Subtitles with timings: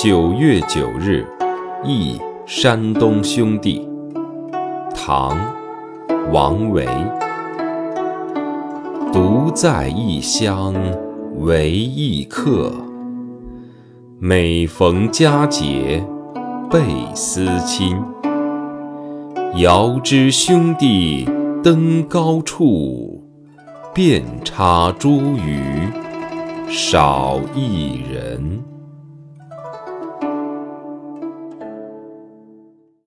[0.00, 1.26] 九月九日
[1.84, 3.84] 忆山东兄弟。
[4.94, 5.36] 唐
[6.30, 6.86] 王维。
[9.12, 10.72] 独在异乡
[11.38, 12.72] 为异客
[14.20, 16.06] 每逢佳节
[16.70, 16.80] 倍
[17.12, 18.00] 思亲。
[19.56, 21.28] 遥知兄弟
[21.60, 23.28] 登高处
[23.92, 25.90] 遍插茱萸
[26.68, 28.77] 少一人。